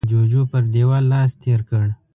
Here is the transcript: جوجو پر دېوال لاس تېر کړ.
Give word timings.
جوجو 0.09 0.41
پر 0.51 0.63
دېوال 0.73 1.03
لاس 1.11 1.31
تېر 1.43 1.61
کړ. 1.69 1.85